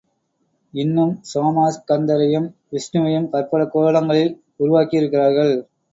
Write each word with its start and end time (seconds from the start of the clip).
இன்னும் 0.73 1.11
சோமாஸ்கந்தரையும் 1.33 2.47
விஷ்ணுவையும் 2.71 3.29
பற்பல 3.29 3.65
கோலங்களில் 3.65 4.33
உருவாக்கியிருக்கிறார்கள். 4.59 5.53